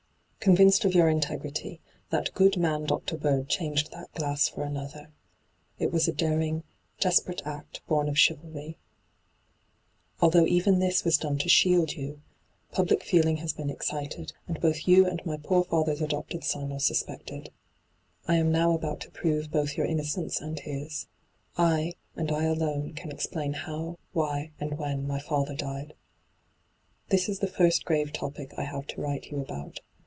[0.43, 3.15] Con vinced of your integrity, that good man Dr.
[3.15, 5.09] Bird changed that glass for another.
[5.77, 6.63] It was a daring,
[6.99, 8.79] desperate act bom of chivalry.'
[10.19, 12.23] Although even this was done to shield you,
[12.71, 16.79] public feeling has been excited, and both you and my poor father's adopted son are
[16.79, 17.49] sus pected.'
[18.27, 21.05] I am now about to prove both your inno cence and his.
[21.55, 25.93] I, and I alone, can explain how, why, and when my &ther died.'
[27.11, 29.81] This is the first grave topic I have to write you about.